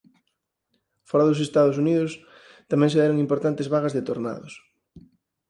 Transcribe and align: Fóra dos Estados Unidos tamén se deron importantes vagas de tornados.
Fóra 1.09 1.27
dos 1.29 1.43
Estados 1.47 1.79
Unidos 1.83 2.11
tamén 2.71 2.91
se 2.91 3.01
deron 3.01 3.23
importantes 3.25 3.71
vagas 3.73 3.95
de 3.97 4.05
tornados. 4.09 4.53